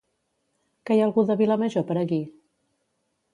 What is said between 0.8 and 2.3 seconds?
Que hi ha algú de Vilamajor per aquí?